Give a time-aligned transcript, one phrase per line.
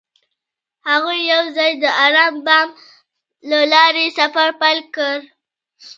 [0.89, 2.69] هغوی یوځای د آرام بام
[3.49, 5.17] له لارې سفر پیل کړ.